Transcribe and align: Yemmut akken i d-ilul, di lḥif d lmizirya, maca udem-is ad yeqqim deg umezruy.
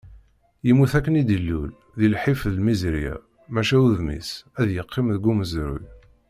Yemmut 0.67 0.93
akken 0.97 1.19
i 1.21 1.23
d-ilul, 1.27 1.69
di 1.97 2.07
lḥif 2.13 2.41
d 2.51 2.53
lmizirya, 2.57 3.15
maca 3.53 3.77
udem-is 3.85 4.29
ad 4.59 4.69
yeqqim 4.75 5.07
deg 5.11 5.25
umezruy. 5.31 5.83